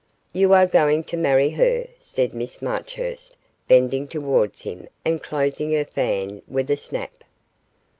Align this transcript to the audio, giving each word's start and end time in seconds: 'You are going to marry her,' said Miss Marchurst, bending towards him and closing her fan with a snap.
'You 0.33 0.51
are 0.53 0.65
going 0.65 1.03
to 1.03 1.15
marry 1.15 1.51
her,' 1.51 1.85
said 1.99 2.33
Miss 2.33 2.59
Marchurst, 2.59 3.37
bending 3.67 4.07
towards 4.07 4.63
him 4.63 4.87
and 5.05 5.21
closing 5.21 5.73
her 5.73 5.85
fan 5.85 6.41
with 6.47 6.71
a 6.71 6.77
snap. 6.77 7.23